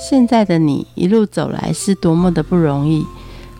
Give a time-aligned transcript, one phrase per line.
[0.00, 3.04] 现在的你一路走来是多么的不容易。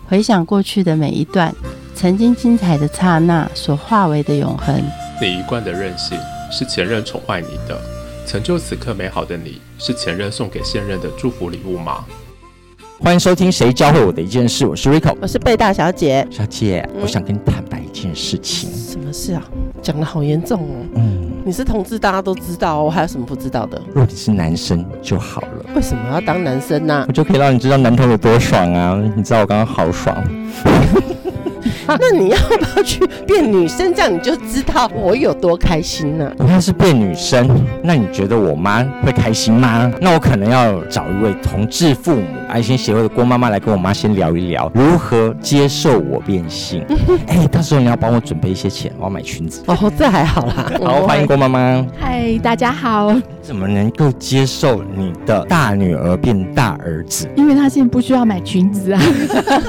[0.07, 1.53] 回想过去的每一段，
[1.93, 4.81] 曾经精彩的刹那所化为的永恒。
[5.21, 6.17] 你一贯的任性
[6.49, 7.77] 是前任宠坏你的，
[8.25, 12.05] 成就此刻美好的你是前任送给现任的祝福礼物吗？
[13.01, 16.25] 欢迎收听《谁教会我的一件事》，我是 Rico，我是贝大小姐。
[16.31, 18.69] 小姐，我想跟你坦白一件事情。
[18.71, 19.43] 什么事啊？
[19.81, 20.85] 讲的好严重哦。
[20.95, 23.81] 嗯，你是同志，大家都知道哦，还有什么不知道的？
[23.87, 25.65] 如果你是男生就好了。
[25.75, 27.03] 为什么要当男生呢？
[27.07, 28.95] 我就可以让你知道男同有多爽啊！
[29.15, 30.15] 你知道我刚刚好爽。
[31.99, 33.93] 那你要不要去变女生？
[33.93, 36.31] 这样你就知道我有多开心呢。
[36.37, 37.49] 我要是变女生，
[37.83, 39.91] 那你觉得我妈会开心吗？
[39.99, 46.85] 那我可能要找一位同志父母爱心协会的郭妈妈来跟我妈先聊一聊，如何接受我变性。
[47.27, 49.63] 哎，到时候你要帮我准备一些钱，我要买裙子。
[49.65, 50.71] 哦，这还好啦。
[50.83, 51.85] 好，欢迎郭妈妈。
[51.99, 53.15] 嗨，大家好。
[53.49, 57.27] 怎么能够接受你的大女儿变大儿子？
[57.35, 59.01] 因为他现在不需要买裙子啊。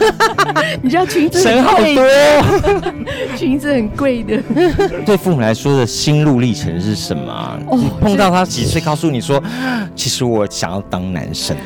[0.83, 2.07] 你知道裙子省好多。
[3.35, 4.39] 裙子很贵的，
[5.07, 7.59] 对父母来说的心路历程是什么？
[7.69, 9.43] 哦碰到他几岁，告诉你说，
[9.97, 11.57] 其实我想要当男生。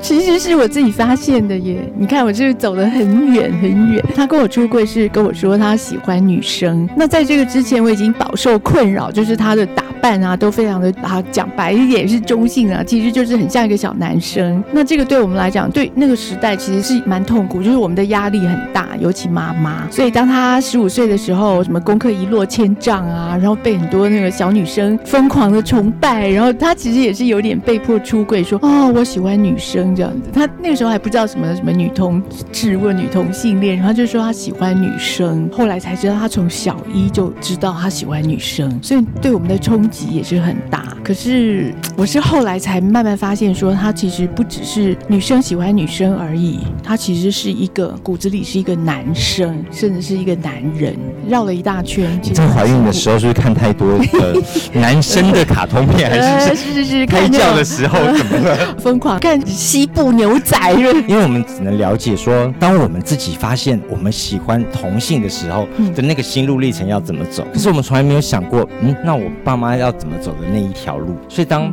[0.00, 1.86] 其实是我自己发现的耶。
[1.94, 4.02] 你看，我就是走得很远很远。
[4.16, 6.88] 他跟我出柜是跟我说他喜欢女生。
[6.96, 14.62] 那在这个之前，我已经饱受困扰，就是他的打扮啊，都非常的啊，讲白一点是中性啊，其实就是很像一个小男生。
[14.72, 19.88] 那这个对我们来讲，对那个时代其实是蛮痛苦，就是我们的压力很大，尤其妈妈。
[19.90, 30.30] 所以当他十五岁的时候，什么功课一落千丈啊，然后被很多那个小女生疯狂的崇拜，然后他其实也是有点被迫出柜，说哦，我喜欢女生这样子。
[30.32, 35.48] 他那个时候还不知道什么什么女同志或女同性恋，然后就说他喜欢女生。
[35.52, 40.84] 后来才知道他从小一就知道他喜欢女生，所以对我们的冲击也是很大。
[41.02, 49.64] 可是 我是后来才慢慢发现，说他其实不只是女生喜欢女生而已，他其实是一个骨子里是一个男生。
[49.72, 50.94] 甚至是一个男人，
[51.28, 52.20] 绕了一大圈。
[52.22, 54.34] 你在怀孕的时候是不是看太多的
[54.78, 56.10] 男生的卡通片？
[56.10, 58.76] 还是是是是，胎教 的时候怎么了？
[58.78, 60.56] 疯狂看西部牛仔。
[61.08, 71.16] 因为我们只能了解说，当我们自己发现我们喜欢同性的时候的那个心路历程要怎么走，可是我们从来没有想过，嗯，那我爸妈要怎么走的那一条路。
[71.28, 71.72] 所以当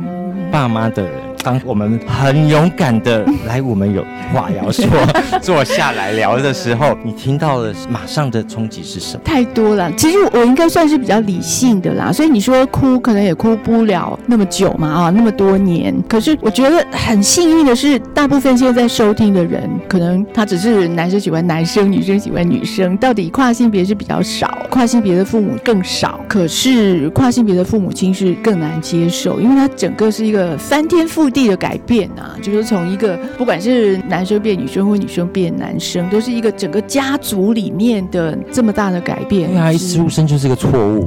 [0.52, 1.27] 爸妈的人。
[1.48, 4.04] 当我们很勇敢的来，我们有
[4.34, 4.86] 话要说，
[5.42, 9.22] 坐下来聊的时候，你听到的马上的冲击是什么？
[9.24, 9.90] 太多了。
[9.94, 15.96] 其实我应该算是比较理性的啦，所以你说哭可能也哭不了那么久嘛，啊，那么多年。
[16.10, 26.20] 可是我觉得很幸运的是，大部分现在在收听的人，可能他只是男生喜欢男生，女生喜欢女生，到底跨性别是比较少，跨性别的父母更少。
[26.28, 31.37] 可是跨性别的父母亲是更难接受，因为他整个是一个翻天覆地。
[31.38, 39.54] 地的改变啊，就是从一个不管是男生变女生或女生变男生，都是一个整个家族里面的这么大的改变。
[39.54, 41.06] 因为一出生就是个错误，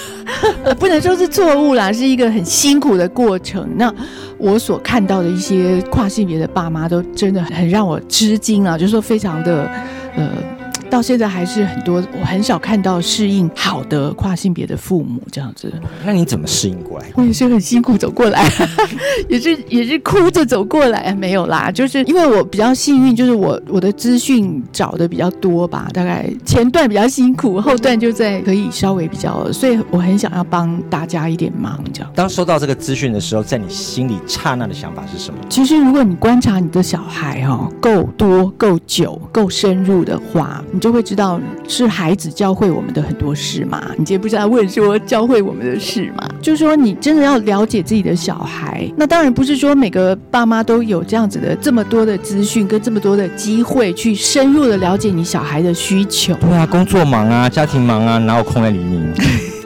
[0.80, 3.68] 不能说是错误啦，是一个很辛苦的过程。
[3.76, 3.94] 那
[4.38, 9.70] 我所看到的一些跨性别的爸妈，都真的很让我吃惊啊，就是说非常的
[10.16, 10.30] 呃。
[10.90, 15.72] 到现在还是很多，我很少看到适应好的跨性别的父母这样子。
[16.04, 17.06] 那你怎么适应过来？
[17.14, 18.44] 我也是很辛苦走过来，
[19.28, 21.14] 也是也是哭着走过来。
[21.14, 25.88] 没有啦，就是因为我比较幸运，就是我我的资讯找的比较多吧。
[25.94, 32.10] 大概前段比较辛苦，后段就在可以稍微比较，所以我很想要帮大家一点忙这样。
[32.14, 35.38] 当收到这个资讯的时候，在你心里刹那的想法是什么？
[35.48, 40.64] 其实如果你观察你的小孩哈够多、够久、够深入的话。
[40.80, 43.84] 你就会知道是孩子教会我们的很多事嘛？
[43.90, 46.26] 你今天不是在问说教会我们的事嘛？
[46.40, 48.90] 就是说你真的要了解自己的小孩。
[48.96, 56.32] 那当然不是说每个爸妈都有这样子的这么多的资讯跟这么多的机会去深入的了解你小孩的需求。
[56.36, 59.12] 对啊，工作忙啊，家庭忙啊，哪有空来理你？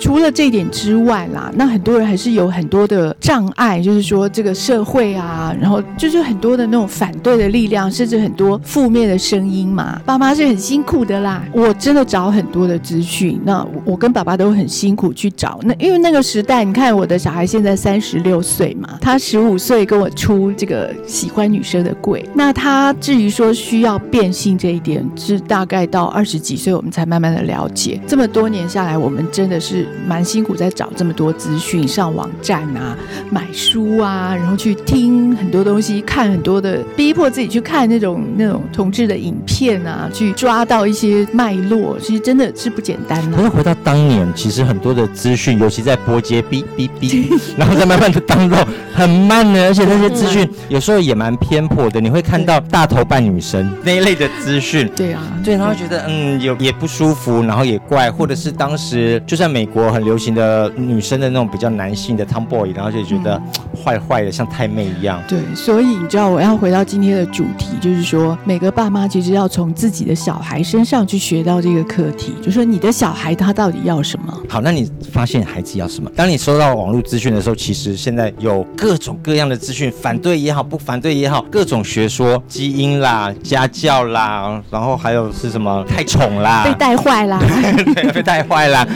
[0.01, 9.99] 除了这一点之外啦，那很多人还是有很多的障碍，就是说这个社会啊，然后就是很多的那种反对的力量，甚至很多负面的声音嘛。
[10.05, 13.41] 爸妈是很辛苦的啦，我真的找很多的资讯。
[13.45, 15.59] 那我跟爸爸都很辛苦去找。
[15.63, 22.25] 那因为那个时代，你看我的小孩现在三十六岁嘛，他十五岁跟我出这个喜欢女生的柜。
[22.35, 28.01] 那他至于说需要变性这一点，是大概到二十几岁我们才慢慢的了解。
[28.07, 29.87] 这么多年下来，我们真的是。
[30.07, 32.97] 蛮辛苦在找这么多资讯，上网站啊，
[33.31, 43.49] 买书啊，然后去听很多东西，看很多的，逼迫自己去看那种那种同志的影片啊，去抓到一些脉络，其实真的是不简单可是。
[43.49, 48.57] 回到当年，其实很多的资讯，尤其在波接哔哔哔， 然后再慢慢的当肉，
[48.95, 54.89] 很慢呢， 而且那些资讯有时候也蛮偏颇的，你会看到大头扮女生那一类的资讯。
[54.95, 63.41] 对啊，对，然后觉得嗯有也不舒服，然后也怪，或者是当时就在美国很流行的女生的那种比较男性的 tomboy，然后就觉得
[63.85, 65.23] 坏坏的，像太妹一样。
[65.29, 74.33] 对，所以你知道我要回到今天的主题，就是说每个爸妈其实要从自己的小孩身上去学到这个课题，就说你的小孩他到底要什么。
[74.49, 76.11] 好，那你发现孩子要什么？
[76.15, 87.41] 当你收到网络资讯的时候，其实现在有各种各样的资讯，反对也好，不反对也好，各种学说，基因啦、家教啦，然后还有是什么太宠啦，被带坏啦，
[87.95, 88.87] 对被带坏啦，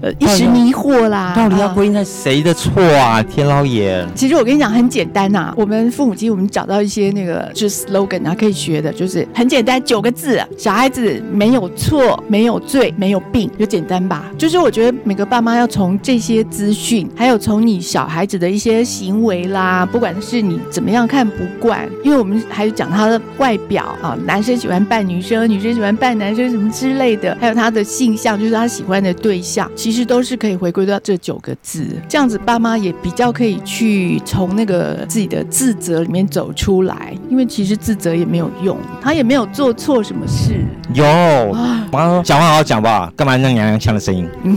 [0.00, 3.22] 呃，一时迷惑啦，到底要啊归因在谁的错啊？
[3.22, 14.30] 天老爷，其实我跟你讲很简单呐、我们父母亲我们找到一些那个就是 slogan 啊，可以学的，就是很简单，九个字：小孩子没有错，没有罪，没有病，就简单吧。
[14.36, 31.86] 就是我觉得每个爸妈要从这些资讯，还有从你小孩子的一些行为啦，不管是你怎么样看不惯，因为我们还有讲他的外表啊，男生喜欢扮女生，女生喜欢扮男生什么之类的，还有他的性向，就是他喜欢的对象，其实都是可以回归到这九个字。
[32.08, 40.54] 这样子，爸妈也比较可以去从那个自己的自责里面走出来，因为其实自责也没有用，他也没有做错什么事。
[40.94, 41.04] 有。
[41.04, 41.86] 啊。
[41.92, 43.36] 我刚说讲话好好讲吧，干嘛？
[43.36, 44.26] 那娘娘腔的声音？
[44.42, 44.56] 嗯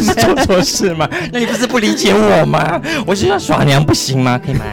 [0.00, 1.08] 是做错事吗？
[1.32, 2.80] 那你不是不理解我吗？
[3.04, 4.38] 我是要耍娘不行吗？
[4.38, 4.64] 可以吗？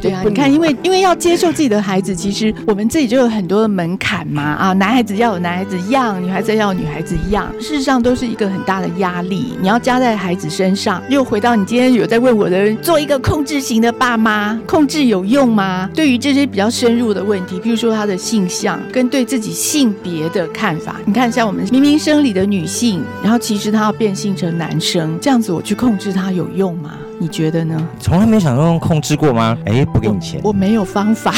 [0.00, 4.42] 对啊，你看，因为因为要接受自己的孩子，其实我们自己就有很多的门槛嘛？
[4.42, 11.02] 啊，男孩子要有男孩子样，女孩子要有女孩子样，事实上都是一个很大的压力，你要加在孩子身上。
[11.08, 15.88] 又回到你今天有在问我的，做一个控制型的爸妈，控制有用吗？
[15.94, 26.92] 对于这些比较深入的问题，譬如说他的性向跟对自己性别的看法，你看像我们明明生理的女性，然后其实她要变性成男生，这样子我去控制她有用吗？
[27.18, 27.88] 你觉得呢？
[28.00, 29.58] 从来没有想过用控制过吗？
[29.66, 31.34] 哎，不给你钱，我没有方法。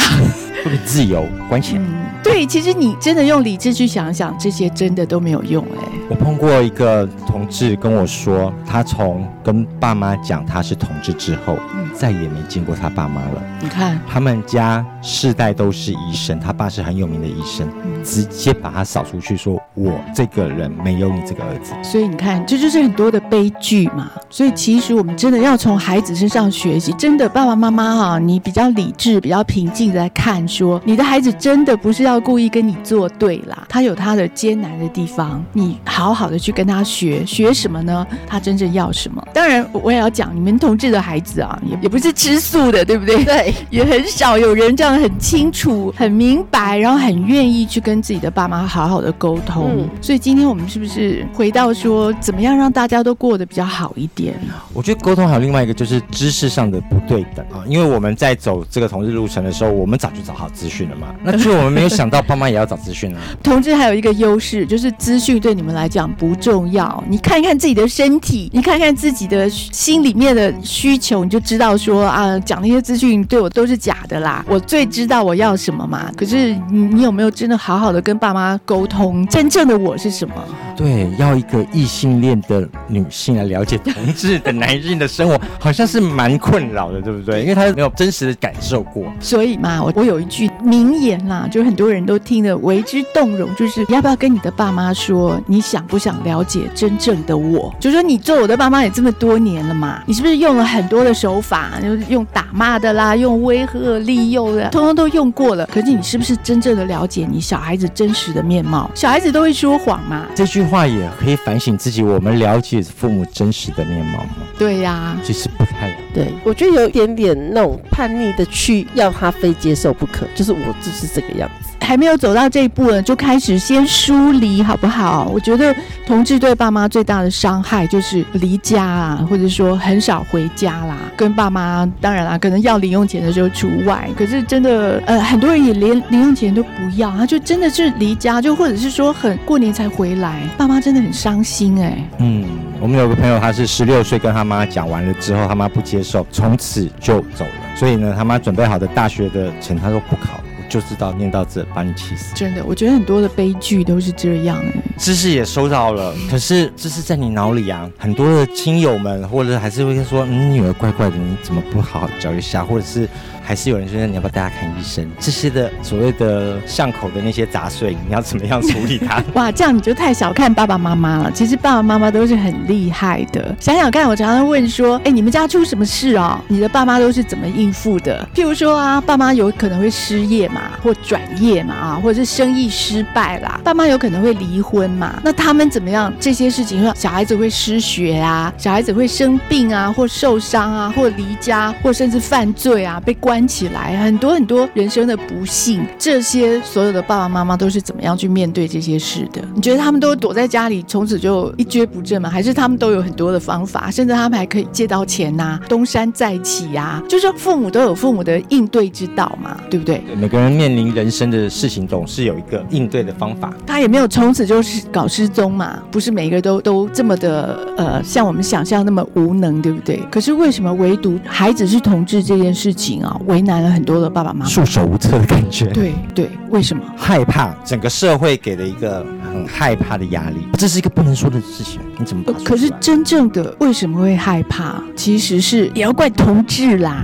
[0.63, 1.81] 不给自由，关钱。
[1.81, 5.87] 嗯，对，其实你真的用理智去想想，这些真的都没有用哎。
[6.09, 13.43] 我碰过一个同志跟我说，他从跟爸妈讲他是同志之后，嗯再也没见过他爸妈了。
[13.61, 21.73] 你看，他们家世代都是医生，他爸是很有名的医生，嗯直接把他扫出去说，我这个人没有你这个儿子。
[21.83, 24.11] 所以你看，这就是很多的悲剧嘛。
[24.29, 38.05] 所以其实我们真的要从孩子身上学习，真的爸爸妈妈哈，你比较理智、比较平静的来看说，你的孩子真的不是要故意跟你作对啦，他有他的艰难的地方，你好好的去跟他学，学什么呢？
[38.27, 39.25] 他真正要什么？
[39.33, 43.23] 当然，我也要讲，你们同志的孩子啊，也也不是吃素的，对不对？
[43.23, 49.71] 对， 也很少有人这样很清楚、很明白，然后很愿意去跟自己的爸妈好好的沟通。
[49.75, 54.35] 嗯所以今天我们是不是回到说，怎么样让大家都过得比较好一点？
[54.73, 63.19] 我觉得沟通还有另外一个就是知识上的不对等啊，因为我们在走这个同志路程的时候，我们早就找好资讯了嘛，那就我们没有想到爸妈也要找资讯啊。
[63.43, 67.03] 同志还有一个优势，就是资讯对你们来讲不重要。
[67.07, 74.45] 你看看自己的身体，你看看自己的心里面的需求，你就知道说啊，讲那些资讯对我都是假的啦。
[74.47, 76.11] 我最知道我要什么嘛。
[76.15, 80.35] 可是你你有没有真的好好的跟爸妈沟通，真正的我是什么？
[80.75, 87.41] 对，要一个异性恋的女性来了解同志的男性的生活，好像是蛮困扰的，对不对？
[87.41, 89.05] 因为他没有真实的感受过。
[89.19, 97.73] 所以嘛，我我有一句名言啦，就是很多人都听得为之动容，就是你要不要跟你的爸妈说，你想不想了解真正的我？
[97.79, 105.65] 就说你做我的爸妈也这么多年了嘛，你是不是用了很多的手法，就是用打骂的啦，用威吓利诱的，通通都用过了。
[105.67, 108.89] 可是你是不是真正的了解你小孩子真实的面貌？
[108.95, 110.25] 小孩子都会说谎嘛？
[110.33, 114.35] 这句话也可以反省自己，我们了解父母真实的面貌吗？
[114.57, 115.95] 对呀、其实不太了。
[116.13, 121.71] 对，我觉得有一点点那种叛逆的去要他非接受不可，就是我就是这个样子。
[121.81, 125.29] 还没有走到这一步呢，就开始先疏离，好不好？
[125.33, 130.97] 我觉得同志对爸妈最大的伤害就是离家啊，或者说很少回家啦。
[131.17, 142.45] 跟爸妈当然啦，可能要零用钱的时候除外，可是真的呃，很多人也连零用钱都不要，他就真的是离家，就或者是说很过年才回来，爸妈真的很伤心哎、嗯，
[142.83, 147.77] 我们有个朋友，他是十六岁跟他妈讲完了之后，他妈不接受，从此就走了。
[147.77, 152.35] 所以呢，他妈准备好的大学的钱，他说不考，我就知道念到这把你气死。
[152.35, 154.61] 真的，我觉得很多的悲剧都是这样。
[154.97, 157.89] 知识也收到了，可是知识在你脑里啊。
[157.97, 162.63] 很多的亲友们或者还是会说，嗯，女儿怪怪的，你怎么不好好教一下？
[162.63, 163.07] 或者是
[163.43, 165.05] 还是有人说你要不要带她看医生？
[165.19, 169.21] 这些的所谓的巷口的那些杂碎，你要怎么样处理它？
[169.33, 171.31] 哇，这样你就太小看爸爸妈妈了。
[171.31, 173.55] 其实爸爸妈妈都是很厉害的。
[173.59, 176.39] 想想看，我常常问说，哎，你们家出什么事哦？
[176.47, 178.25] 你的爸妈都是怎么应付的？
[178.33, 185.19] 譬如说啊，爸妈有可能会失业嘛，或转业嘛，啊，或者是生意失败啦，爸妈有可能会离婚嘛。
[185.23, 186.11] 那他们怎么样？
[186.19, 199.41] 这些事情，说小孩子会失学啊，小孩子会生病啊，或受伤啊，或离家，或甚至犯罪啊，被关起来，很多很多人生的不幸，这些所有的爸爸妈妈都是怎么样去面对这些事的？
[199.55, 202.29] 你觉得他们都躲在家里，从此就一蹶不振吗？
[202.29, 207.01] 还是他们都有很多的方法，甚至他们还可以借到钱呐，东山再起呀？
[207.09, 210.01] 就是父母都有父母的应对之道嘛，对不对？
[210.15, 213.53] 每个人面临人生的事情，总是有一个应对的方法。
[213.65, 220.01] 他也没有从此就是搞失踪嘛，不是每一个都都这么的呃，像我们想象那么无能，对不对？
[220.11, 225.65] 可是为什么唯独孩子是同志这件事情啊，为难了很多的爸爸妈妈，束手无策的感觉？
[225.67, 226.83] 对对，为什么？
[226.95, 232.23] 害怕，整个社会给了一个很害怕的压力，这是一个不能说的事情，你怎么？
[232.43, 234.81] 可是真正的为什么会害怕？
[234.95, 237.03] 其实是也要怪同志啦。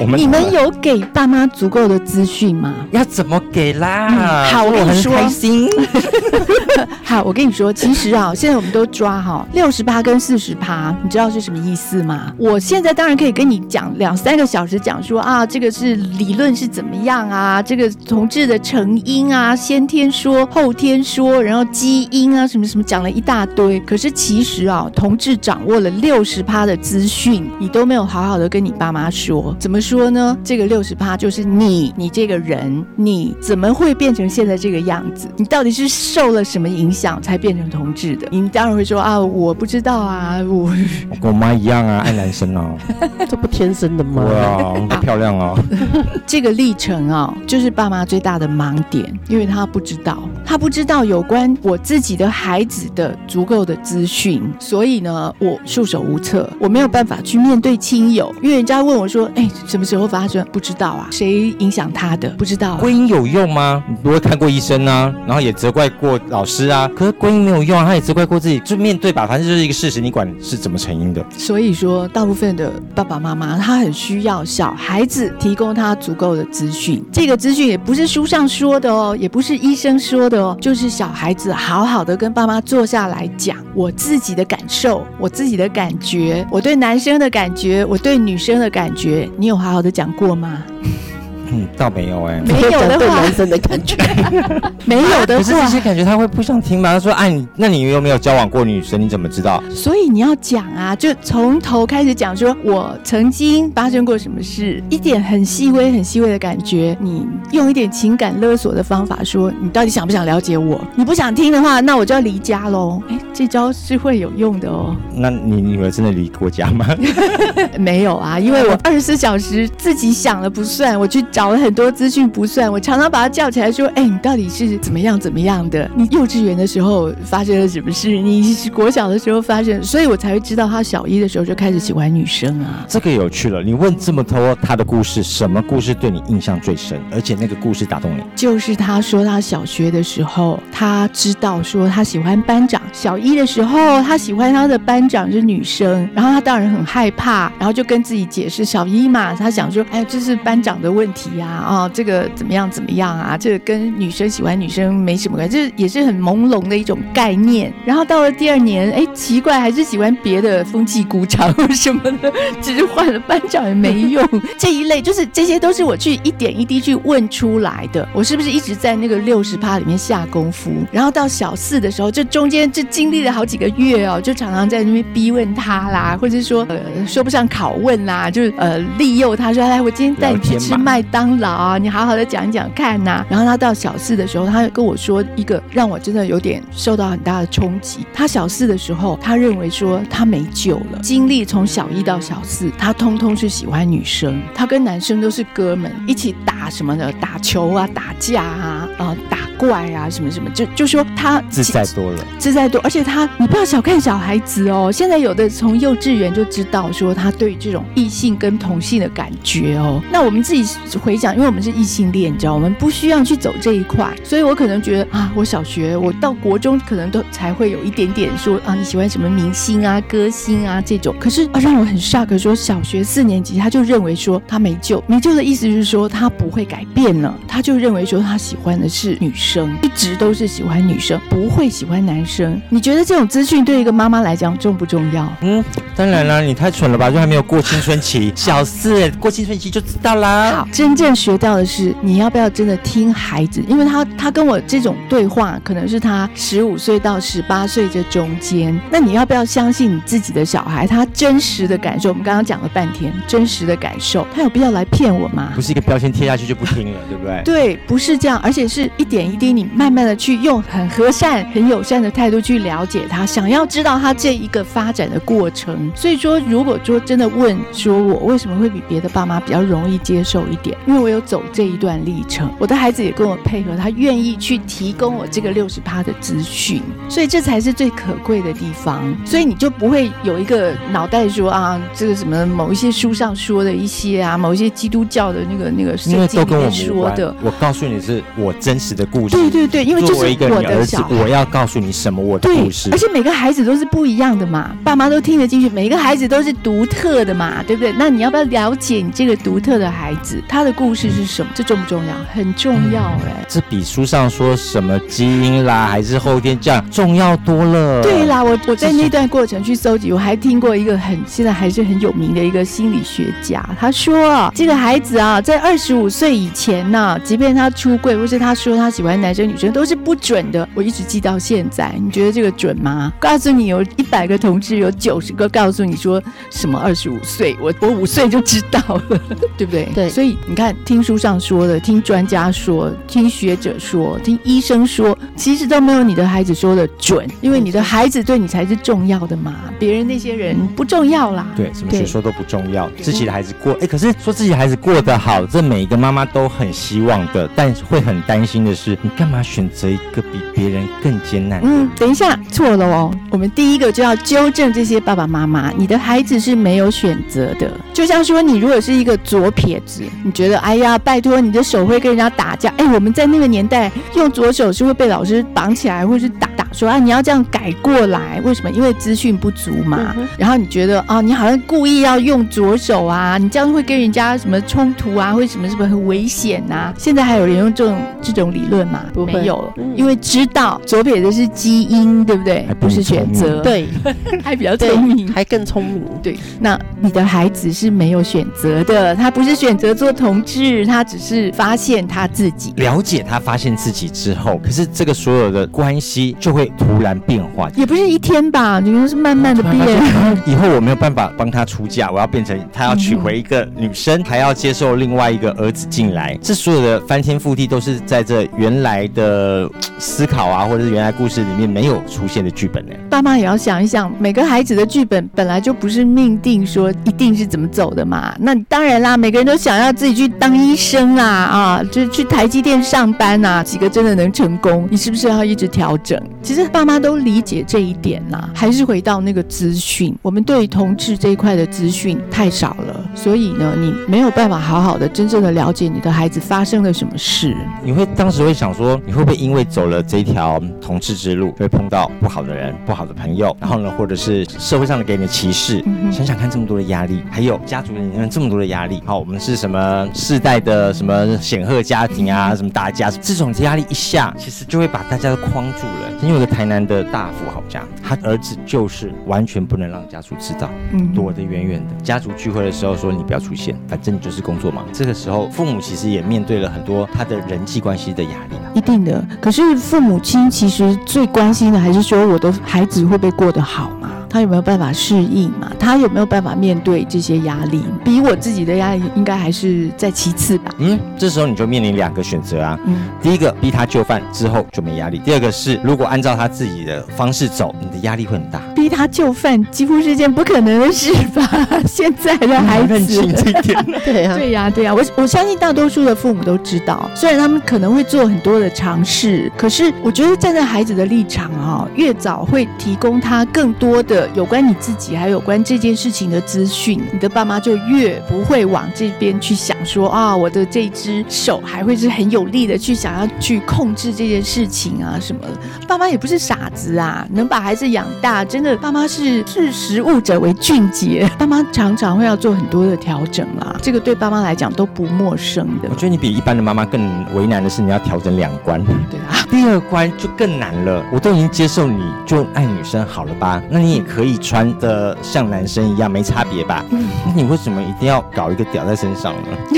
[0.00, 2.72] 我们你们有给爸妈足够的资讯吗？
[2.90, 4.46] 要怎么给啦？
[4.50, 5.68] 好，我跟你说，开心。
[7.04, 12.32] 好，我跟你说，其实啊，现在我们都抓哈六十八跟四十趴，你知道是什么意思吗？
[12.36, 23.80] 我现在当然可以跟你讲两三个小时，讲说啊，这个是理论是怎么样啊，这个同志的成因啊，先天说、后天说，然后基因啊，什么什么讲了一大堆。
[23.80, 29.56] 可是其实啊，同志掌握了六十趴的资讯，你都没有好好的跟你爸妈说。
[29.58, 30.36] 怎么说呢？
[30.44, 35.26] 这个六十趴就是你，你这个人，你怎么会变成现在这个样子？
[35.36, 38.28] 你到底是受了什么影响才变成同志的？
[38.30, 40.70] 你当然会说啊，我不知道啊，我
[41.10, 42.76] 我 跟我妈一样啊，爱男生哦。
[43.28, 44.22] 这不天生的吗？
[44.24, 45.58] 哇，好漂亮哦。
[46.26, 60.46] 这个历程啊，就是爸妈最大的盲点，因为他不知道，他不知道有关我自己的孩子的足够的资讯，所以呢，我束手无策，我没有办法去面对亲友，因为人家问我说，哎，什么时候发生？
[60.52, 62.28] 不知道啊，谁影响他的？
[62.30, 62.78] 不知道、啊。
[62.78, 63.82] 婚姻有用吗？
[63.88, 71.24] 你不会看过医生啊，然后也责怪过老师啊，可是婚姻没有用啊，他也责怪过自己，就面对吧，反正就是一个事实，你管是怎么成因的。
[71.36, 77.02] 所以说，大部分的爸爸妈妈，他很需要小孩子提供他足够的资讯。
[77.10, 90.62] 这个资讯也不是书上说的哦，也不是医生说的哦，就是小孩子好好的跟爸妈坐下来讲我自己的感受，我自己的感觉，我对男生的感觉，我对女生的感觉，你有好好的讲过吗？
[91.50, 93.96] 嗯，倒没有哎、没有的话对男，生的感觉，
[94.84, 96.92] 没有的可是这话，些感觉他会不想听吗？
[96.92, 99.00] 他说：“哎，你那你有没有交往过女生？
[99.00, 110.80] 你怎么知道所以你要讲啊，就从头开始讲，说我曾经发生过什么事，一点很细微、很细微的感觉，你用一点情感勒索的方法说，你到底想不想了解我？
[110.96, 113.00] 你不想听的话，那我就要离家喽。
[113.08, 116.86] 哎，这招是会有用的哦。？”那你女儿真的离过家吗？
[117.78, 125.90] 没有啊，因为我二十四小时自己想了不算，我去找了很多资讯不算，我常常把他叫起来说：“哎，你到底是怎么样怎么样的？
[125.94, 128.08] 你幼稚园的时候发生了什么事？
[128.20, 133.62] 你是国小的时候发生，所以我才会知道他小一的时候就开始喜欢女生啊。”这个有趣了。
[133.62, 137.00] 你问这么多他的故事，什么故事对你印象最深？
[137.12, 138.22] 而且那个故事打动你？
[138.34, 142.80] 就是他说他小学的时候，他知道说他喜欢班长。
[142.92, 157.72] 小一的时候，他喜欢他的班长是女生，然后他当然很害怕，然后就跟自己解释，小一嘛，他想说，哎，这是班长的问题呀、啊，这个怎么样怎么样啊，这个跟女生喜欢女生没什么关系，这也是很朦胧的一种概念。
[157.84, 162.32] 然后到了第二年，哎，奇怪，还是喜欢别的风纪鼓掌什么的，
[162.62, 164.26] 只是换了班长也没用。
[164.58, 168.06] 这一类就是这些都是我去一点一滴去问出来的。
[168.12, 170.70] 我是不是一直在那个六十趴里面下功夫？
[170.92, 188.06] 然后到小四的时候，这中间就经历了好几个月哦，就常常在那边逼问他啦，或者是说呃说不上拷问啦，就是呃利诱他说，哎我今天带你去吃麦当劳啊，你好好的讲一讲看呐、然后他到小四的时候，他跟我说一个让我真的有点受到很大的冲击。
[188.12, 202.24] 他小四的时候，他认为说他没救了，经历从小一到小四，他通通是喜欢女生，他跟男生都是哥们，一起打什么的，打球啊，打架啊，啊、打怪啊，什么什么，就就说他自在多了。
[202.38, 204.90] 自在多，而且他，你不要小看小孩子哦。
[204.92, 210.00] 现在有的从幼稚园就知道说他对这种异性跟同性的感觉哦。
[210.12, 210.64] 那我们自己
[211.08, 221.16] 回想，因为我们是异性恋，你知道，我们不需要去走这一块，所以我可能觉得啊，我小学我到国中可能都才会有一点点说啊，你喜欢什么明星啊、歌星啊这种。
[221.18, 232.60] 可是啊，让我很 shock，说小学四年级他就认为说他没救，没救的意思就是说他不会改变了，他就认为说他喜欢的是女生，一直都是喜欢女生，不会喜欢男生。
[232.68, 235.26] 你觉得这种资讯对一个妈妈来讲重不重要？
[235.40, 235.64] 嗯，
[235.96, 240.52] 当然啦，你太蠢了吧，就还没有过青春期，小四过青春期就知道啦。
[240.52, 252.08] 好，真正学到的是你要不要真的听孩子，因为他他跟我这种对话，可能是他十五岁到十八岁这中间，那你要不要相信你自己的小孩，他真实的感受？
[252.08, 255.52] 我们刚刚讲了半天，真实的感受，他有必要来骗我吗？
[255.54, 257.42] 不是一个标签贴下去就不听了，对不对？
[257.44, 265.90] 对，不是这样，而且是一点一滴，你慢慢的去用很和善、很友善的态度去了解他，想要知道他这一个发展的过程。
[265.94, 276.80] 所以说，如果说真的问说我为什么会比别的爸妈比较容易接受一点，因为我有走这一段历程，我的孩子也跟我配合，他愿意去提供我这个六十趴的资讯，
[277.10, 279.14] 所以这才是最可贵的地方。
[279.22, 287.36] 所以你就不会有一个脑袋说啊，这个什么某一些书上说的一些啊，某一些基督教的那个那个圣经里都跟我面说的。
[287.42, 289.36] 我告诉你是我真实的故事。
[289.36, 291.14] 对对对，因为就是我你儿子的小，孩。
[291.16, 292.88] 我要告诉你什么我的故事，。
[292.92, 297.92] 而且每个孩子都是不一样的嘛，爸妈都听得进去，每一个孩子都是独特的嘛，对不对？
[297.98, 301.50] 那你要不要了解你这个独特的孩子，他的故事是什么？
[301.54, 302.14] 这重不重要？
[302.32, 308.02] 很重要哎、这比书上说什么基因啦，还是后天这样重要多了。
[308.02, 320.68] 对啦，我我在那段过程去搜集，我还听过一个很现在还是很有名的一个心理学家，他说啊，这个孩子啊，在二十五岁以前呢、即便他出柜，或是他说他喜欢男生女生，都是不准的。
[320.74, 323.12] 我一直记到现在，你觉得这个准吗？
[323.18, 329.20] 告诉你，有一百个同志，有九十个告诉你说什么二十五岁，我我五岁就知道了，
[329.56, 329.88] 对不对？
[329.94, 341.46] 对所以你看，听书上说的，听专家说，听学者说，听医生说，其实都没有你的孩子说的准，因为你的孩子对你才是重要的嘛，别人那些人不重要啦。
[341.54, 351.68] 对，什么学说都不重要，自己的孩子过，哎，可是说自己孩子过得好，这每一个妈妈都很希望的，但会很担心的是，你干嘛选择一个比别人更艰难的？
[351.68, 353.14] 嗯，等一下，错了哦。
[353.30, 357.70] 我们第一个就要纠正这些爸爸妈妈，你的孩子是没有选择的。
[357.94, 362.72] 就像说，你如果是一个左撇子，你觉得，哎呀，拜托，你的手会跟人家打架。
[362.76, 368.40] 哎，我们在那个年代用左手是会被老师绑起来，或是打打说啊，你要这样改过来。
[368.44, 368.70] 为什么？
[368.70, 370.14] 因为资讯不足嘛。
[370.16, 379.04] 嗯然后你觉得啊，你好像故意要用左手啊，你这样会跟人家什么冲突啊，会什么什么很危险呐、现在还有人用这种这种理论吗？
[379.12, 383.88] 不没有，嗯因为知道左撇子是基因，对不对不是选择，，对
[384.44, 385.32] 还比较聪明。
[385.32, 386.04] 还更聪明。
[386.22, 392.72] 对，那你的孩子是没有选择的，他不是选择做同志，他只是发现他自己。
[392.76, 397.70] 了解他发现自己之后，可是这个所有的关系就会突然变化。
[397.76, 399.78] 也不是一天吧，你们是慢慢的变。
[400.46, 412.92] 以后我没有办法帮他出嫁，我要变成他要娶回一个女生，还要接受另外一个儿子进来，这所有的翻天覆地都是在这原来的思考啊，或者是原来故事里面没有出现的剧本呢。
[413.10, 418.34] 爸妈也要想一想，每个孩子的剧本本来就不是命定说一定是怎么走的嘛。
[418.38, 426.20] 那当然啦，每个人都想要自己去当医生啦，啊，就是去台积电上班啊，几个真的能成功，你是不是要一直调整？
[426.42, 437.56] 其实爸妈都理解这一点呐，还是回到那个资讯，我们对于同志这一块的资讯太少了，所以呢，你没有办法好好的真正的了解你的孩子发生了什么事。
[437.82, 445.82] 你会当时会想说，你会不会因为走了这条同志之路，会碰到不好的人、不好的朋友，然后呢，或者是社会上的给你的歧视？
[445.86, 449.02] 嗯想想看，这么多的压力，还有家族里面这么多的压力。
[449.04, 456.10] 好，我们是什么世代的什么显赫家庭啊，什么大家，这种压力一下，其实就会把大家都框住了。
[456.20, 461.94] 因为有个台南的大富豪家，他儿子就是完全不能让家属知道，嗯躲得远远的。
[462.02, 464.84] 家族聚会的时候说你不要出现，反正你就是工作忙。
[464.92, 468.56] 这个时候，父母其实也面对了很多他的人际关系的压力。
[468.74, 474.10] 一定的，可是父母亲其实最关心的还是说，我的孩子会不会过得好嘛？
[474.28, 475.72] 他有没有办法适应嘛？
[475.78, 477.82] 他有没有办法面对这些压力？
[478.04, 480.70] 比我自己的压力应该还是在其次吧。
[480.78, 482.78] 嗯，这时候你就面临两个选择啊。
[482.86, 488.60] 嗯，第一个逼他就范之后就没压力，第二个是如果按照他自己的方式走，你的压力会很大。
[488.74, 491.48] 逼他就范几乎是件不可能的事吧？
[491.86, 493.34] 现在的孩认子清。
[493.34, 493.86] 这一点。
[494.04, 509.77] 对啊，对呀、对呀、我我相信大多数的父母都知道，虽然他们可能会做很多的尝试，可是我觉得站在孩子的立场哦、越早会提供他更多的有关你自己还有关这件事情的资讯，你的爸妈就越不会往这边去想。
[509.88, 515.48] 说啊，我的这只手还会是很有力的去想要去控制这件事情啊什么的。
[515.88, 521.28] 爸妈也不是傻子啊，能把孩子养大，真的爸妈是识时务者为俊杰。
[521.38, 525.94] 爸妈常常会要做很多的调整啦，这个对爸妈来讲都不陌生的我。
[525.94, 528.84] 觉得你比一般的妈妈更为难的是，你要调整两关。
[528.84, 533.62] 对啊，第二关就更难了，我都已经接受你就爱女生好了吧？
[533.70, 536.84] 那你也可以穿的像男生一样，没差别吧？
[536.90, 539.77] 那你为什么一定要搞一个屌在身上呢？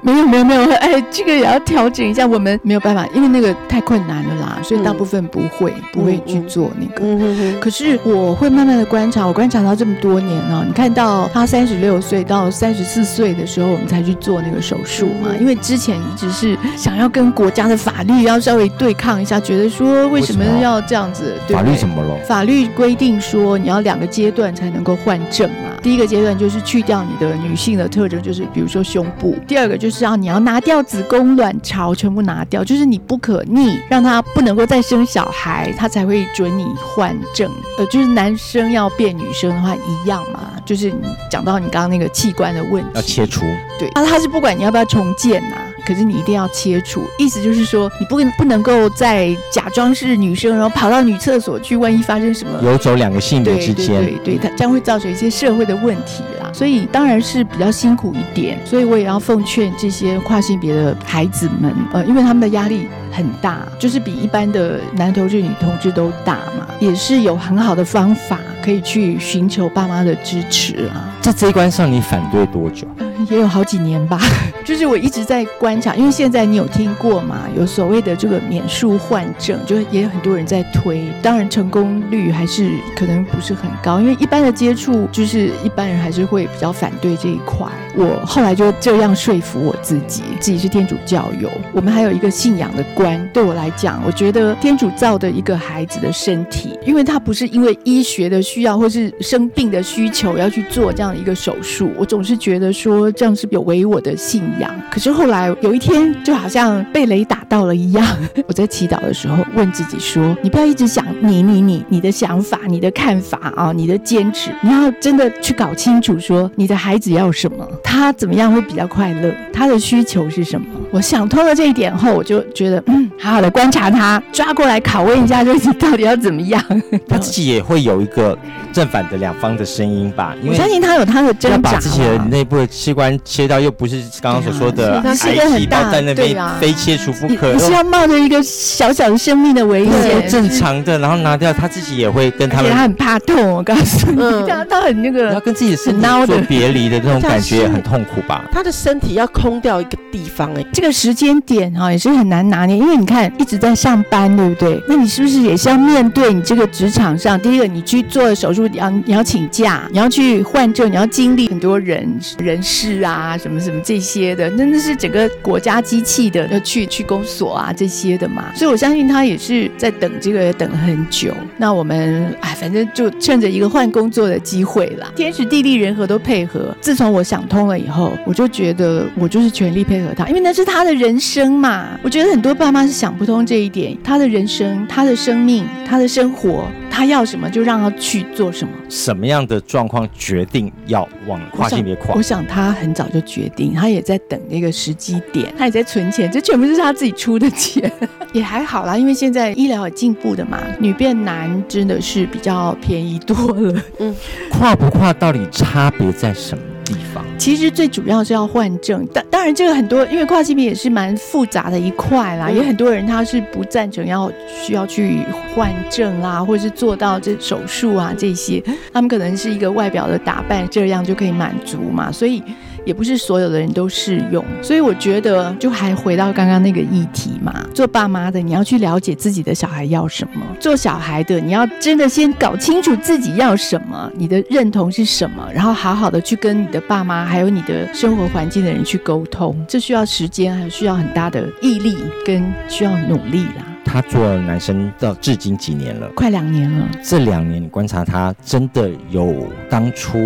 [0.00, 7.58] 没有没有没有，哎，这个也要调整一下，我们没有办法，因为那个太困难了啦，所以大部分不会、不会去做那个。
[7.60, 21.34] 可是我会慢慢的观察，我观察到这么多年呢、你看到他三十六岁到三十四岁的时候，我们才去做那个手术嘛，因为之前一直是想要跟国家的法律要稍微对抗一下，觉得说为什么要这样子？
[21.46, 22.16] 对法律怎么了？
[22.26, 25.76] 法律规定说你要两个阶段才能够换证嘛。
[25.80, 37.50] 第一个阶段就是去掉你的女性的特征，就是比如说胸部；第二个就是要你要拿掉子宫、卵巢，全部拿掉，就是你不可逆，让他不能够再生小孩，他才会准你换证。
[37.78, 43.42] 呃，就是男生要变女生的话一样嘛，就是你讲到你刚刚那个器官的问题，要切除，
[43.78, 45.56] 对，啊，他是不管你要不要重建呐、
[45.88, 56.50] 可是你一定要切除，意思就是说你不不能够再假装是女生，然后跑到女厕所去，万一发生什么游走两个性别之对间，对对对，它将会造成一些社会的问题啦。
[56.52, 71.14] 所以当然是比较辛苦一点，所以我也要奉劝这些跨性别的孩子们，呃，因为他们的压力很大，就是比一般的男同志、女同志都大嘛，也是有很好的方法可以去寻求爸妈的支持啊。
[71.28, 72.86] 在这一关上你反对多久？
[73.28, 74.18] 也有好几年吧，
[74.64, 87.66] 就是我一直在观察，因为现在你有听过嘛，有所谓的这个免术换证，就是也有很多人在推，当然成功率还是可能不是很高，因为一般的接触就是一般人还是会比较反对这一块。
[87.94, 93.28] 我后来就这样说服我自己，自己是天主教友，我们还有一个信仰的观。
[93.34, 104.70] 对我来讲，我觉得天主造的一个孩子的身体，因为他不是因为医学的需要或是生病的需求要去做这样的一个手术，我总是觉得说这样是有违我的信仰。
[104.90, 108.06] 可是后来有一天，就好像被雷打到了一样，
[108.46, 120.66] 我在祈祷的时候问自己说：你不要一直想你你你你的想法、你的看法啊、你的坚持，你要真的去搞清楚说你的孩子要什么，他怎么样会比较快乐，他的需求是什么。
[120.90, 126.62] 我想通了这一点后，我就觉得嗯，好好的观察他，抓过来拷问一下，就 是到底要怎么样。
[127.08, 128.36] 他自己也会有一个
[128.72, 148.44] 正反的两方的声音吧，因为我相信他有他的挣扎要，把自己的内部的器官切掉，又不是刚刚所说的癌细很大胞在那边非切除不可，你你是要冒着一个小小的生命的危险，正常的，然后拿掉，他自己也会跟他们而且他很怕痛，我告诉你，嗯他他很那个要，跟自己的身体做别离的这种感觉也很痛苦吧？
[148.52, 154.82] 他的身体要空掉一个地方哎、这个时间点哈、也是很难拿捏，因为你看一直在上班，对不对？
[154.88, 157.38] 那你是不是也是要面对你这个职场上？
[157.40, 168.52] 第一个，你去做手术，你要你要请假，你要去换证，你要经历很多人人事啊，什么什么这些的，那那是整个国家机器的，要去去公所啊这些的嘛。
[168.54, 171.34] 所以我相信他也是在等这个等很久。
[171.56, 176.74] 那我们哎，反正就趁着一个换工作的机会啦，天时地利人和都配合。
[176.80, 181.98] 自从我想通了以后，我就觉得我就是全力配合他，因为那是他的人生嘛。
[182.02, 188.72] 我觉得很多爸妈是想不通这一点，他的人生、他的生命、他的生活，他要什么就让他去做什么。
[188.88, 192.20] 什么样的状况决定要往跨性别跨我？
[192.20, 197.90] 想他很早就决定，他也在等那个时机点，他也在存钱，这全部是他自己出的钱，
[198.34, 203.82] 也还好啦，因为现在医疗也进步的嘛，女变男真的是比较便宜多了。
[203.98, 204.14] 嗯
[204.50, 207.24] 跨不跨到底差别在什么地方？
[207.38, 215.20] 其实最主要是要换证，当当然这个很多，因为跨性别也是蛮复杂的一块啦，嗯也很多人他是不赞成要需要去
[215.54, 218.60] 换证啦，或者是做到这手术啊这些，
[218.92, 222.42] 他们可能是一个外表的打扮这样就可以满足嘛，所以。
[222.84, 243.77] 也不是所有的人都适用，所以我觉得就还回到刚刚那个议题嘛，做爸妈的你要去了解自己的小孩要什么，做小孩的你要真的先搞清楚自己要什么，你的认同是什么，然后好好的去跟你的爸妈还有你的生活环境的人去沟通，这需要时间，还有需要很大的毅力跟需要努力啦。
[243.88, 246.08] 他做了男生到至今几年了？
[246.14, 246.86] 快两年了。
[247.02, 250.18] 这两年你观察他，真的有当初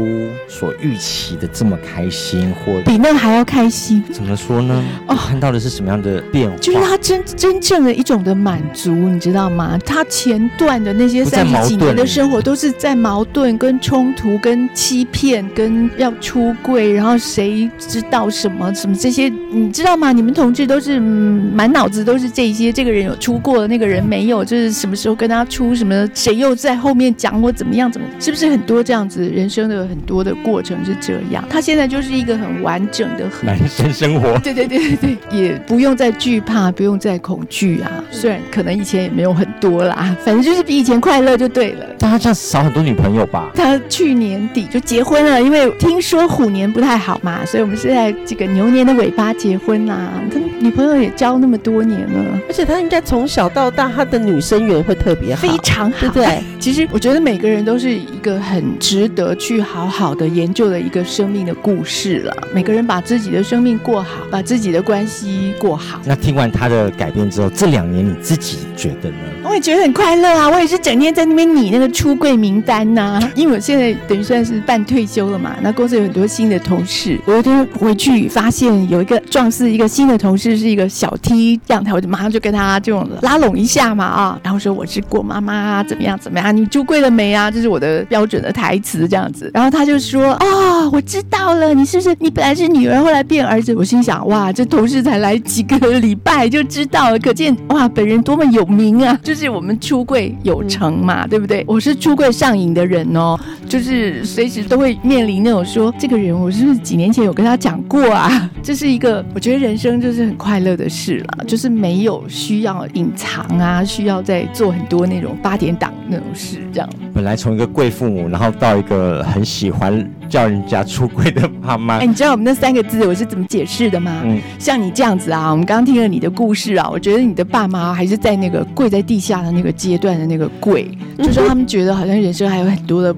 [0.49, 4.03] 所预期的这么开心，或比那还要开心？
[4.13, 4.85] 怎么说呢？
[5.07, 6.57] 哦看到的是什么样的变化？
[6.59, 9.79] 就是他真真正的一种的满足，你知道吗？
[9.87, 20.13] 他前段的那些三十几年的生活，都是在矛盾、跟冲突、跟欺骗、跟要出柜，然后谁知道什么什么这些，你知道吗？
[20.13, 31.45] 你们同志都是嗯满脑子都是这些，这个人有出过，那个人没有，就是什么时候跟他出什么，谁又在后面讲我怎么样怎么，是不是很多这样子人生的很多的过程是这样？
[31.51, 34.39] 他现在就是一个很完整的、很男生生活。
[34.39, 38.03] 对对对对对，也不用再惧怕，不用再恐惧啊。
[38.11, 41.87] 虽然可能以前也没有很多啦，反正就是比以前快乐就对了。
[41.99, 43.51] 但他这样少很多女朋友吧？
[43.55, 50.13] 他去年底就结婚了，因为听说虎年不太好嘛，所以我们是在这个牛年的尾巴结婚啦。
[50.33, 52.41] 他女朋友也交那么多年了。
[52.49, 56.43] 而且他应该从小到大，他的女生缘会特别好，非常好，对不对？
[56.61, 62.49] 其实我觉得每个人都是一个很值得去好好的研究的一个生命的故事了。
[62.55, 66.01] 每个人把自己的生命过好，把自己的关系过好。
[66.05, 69.17] 那听完他的改变之后，这两年你自己觉得呢？
[69.53, 70.49] 我也觉得很快乐啊！
[70.49, 77.21] 我也是整天在那边拟那个出柜名单呐、因为我现在等于算是半退休了嘛，那公司有很多新的同事。
[77.27, 87.51] 我有一天回去发现有一个撞似一个新的同事是一个小 T 样态，我就马上就跟他这种拉拢一下嘛啊，然后说我是郭妈妈，怎么样怎么样，你出柜了没啊？
[87.51, 89.51] 这是我的标准的台词这样子。
[89.53, 93.75] 然后他就说哦，我知道了，你是不是你本来是女儿，后来变儿子？
[93.75, 99.21] 我心想哇，这同事才来几个礼拜就知道了，可见哇本人多么有名啊！
[99.23, 101.65] 就是我们出柜有成嘛，对不对？
[101.67, 108.51] 我是出柜上瘾的人哦，就是随时都会面临那种说这个人我是不是几年前有跟他讲过啊？
[108.63, 116.89] 这是一个我觉得人生就是很快乐的事了，就是没有需要隐藏啊，需要再做很多那种八点档那种事这样。
[117.15, 124.23] 本来从一个贵父母，然后到一个很喜欢叫人家出柜的妈妈哎，，你知道我们那三个字我是怎么解释的吗？
[124.25, 133.15] 嗯，像你这样子啊，我们刚刚听了你的故事啊，我觉得你的爸妈还是在那个跪在地下的那个阶段的那个跪，就是他们觉得好像人生还有很多的。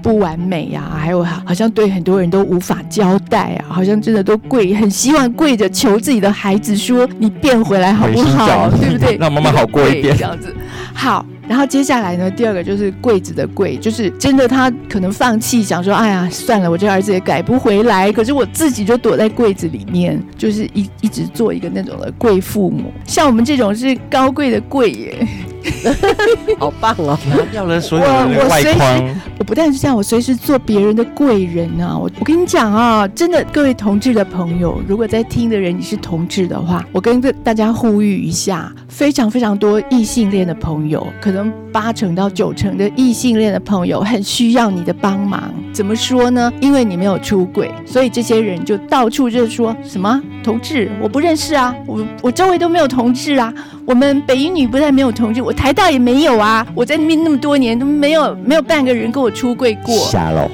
[0.00, 8.70] 不完美呀、还有好像对很多人都无法交代啊，好像真的都跪，很希望跪着求自己的孩子说：“你变回来好不好？
[8.80, 9.16] 对不对？
[9.20, 10.54] 让妈妈好过一点这样子。
[10.94, 18.12] 好，然后接下来呢，第二个就是柜子的柜，就是真的他可能放弃，想说：哎呀，算了，我这儿子也改不回来。
[18.12, 22.92] 可是我自己就躲在柜子里面，就是一一直做一个那种的贵父母。
[23.04, 25.26] 像我们这种是高贵的贵耶，
[26.58, 27.18] 好棒哦！
[27.28, 31.96] 拿掉了所有的外框，我不但是这样，我随时做别人的贵人啊！
[31.96, 45.52] 我我跟你讲啊，真的，各位同志的朋友，如果在听的人你是同志的话，我跟大家呼吁一下，非常非常多异性恋的朋友，可能八成到九成的异性恋的朋友很需要你的帮忙。
[45.72, 46.52] 怎么说呢？
[46.60, 53.52] 因为你没有出轨，所以这些人就到处就说什么同志，我不认识啊，我我周围都没有同志啊，
[53.88, 59.96] 我们北一女不但没有同志，我台大也没有啊，我在那边那么多年都没有没有半个人跟我出柜过。
[60.10, 60.50] 瞎喽。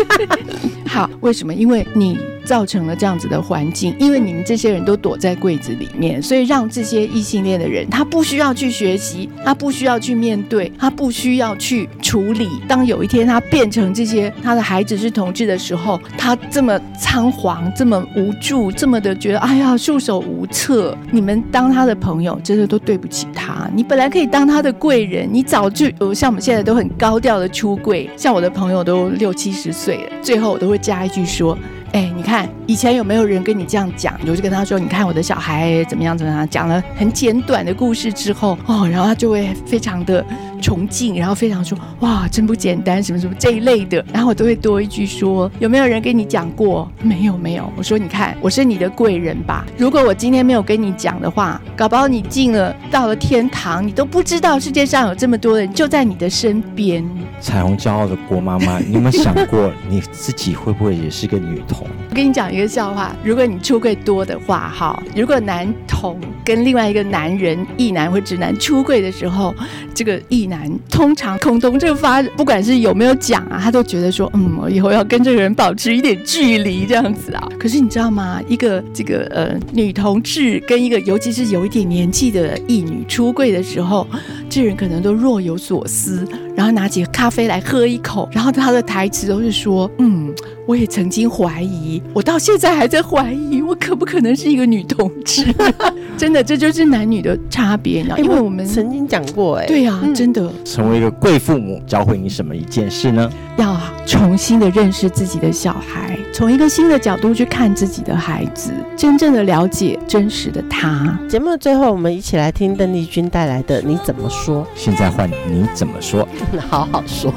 [0.88, 1.52] 好，为什么？
[1.52, 2.18] 因为你
[2.50, 12.48] 造成了这样子的环境，因为你们这些人都躲在柜子里面，所以让这些异性恋的人，他不需要去学习，他不需要去面对，他不需要去处理。
[12.66, 20.98] 当有一天他变成这些，他的孩子是同志的时候，他这么仓皇，这么无助，这么的觉得哎呀束手无策。
[21.12, 23.70] 你们当他的朋友，真的都对不起他。
[23.72, 31.56] 你本来可以当他的贵人，你早就呃像我们现在都很高调的出柜，像我的朋友都六七十岁了，最后我都会加一句说。
[31.92, 34.16] 哎，你看以前有没有人跟你这样讲？
[34.24, 40.24] 我就跟他说，你看我的小孩怎么样怎么样，讲了很简短的故事之后，哦，然后他就会非常的
[40.62, 46.88] 崇敬，然后非常说哇，真不简单，什么什么这一类的，然后我都会多一句说，有没有人跟你讲过？
[47.02, 57.04] 没有没有，我说你看我是你的贵人吧，如果我今天没有跟你讲的话，搞不好你进了到了天堂，你都不知道世界上有这么多人就在你的身边。
[57.40, 61.84] 彩虹骄傲的郭妈妈，你有没有想过你自己会不会也是个女童？
[62.10, 69.54] 我跟你讲一个个笑话，如果你出柜多的话，哈，如果男同跟另外一个男人异男或直男出柜的时候，
[69.94, 77.48] 这个异男通常恐同这个发，不管是有没有讲啊，他都觉得说，嗯，我以后要跟这个人保持一点距离这样子啊。
[77.58, 78.40] 可是你知道吗？
[78.48, 84.06] 一个这个呃女同志跟一个尤其是有一点年纪的异女出柜的时候，
[84.48, 90.32] 这人可能都若有所思，然后拿起咖啡来喝一口，然后他的台词都是说：“嗯，
[90.70, 95.44] 我也曾经怀疑，我到现在还在怀疑，我可不可能是一个女同志？
[96.16, 98.16] 真的，这就是男女的差别，你知道？
[98.18, 103.28] 因为我们曾经讲过，哎，对啊，真的，成为一个贵父母教会你什么一件事呢？
[103.56, 111.18] 要重新的认识自己的小孩，从一个新的角度去看自己的孩子，真正的了解真实的他。
[111.28, 114.62] 节目的最后，我们一起来听邓丽君带来的《你怎么说》。
[114.76, 116.28] 现在换你怎么说？
[116.70, 117.34] 好好说。